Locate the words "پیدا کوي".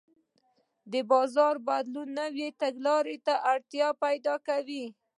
4.03-4.85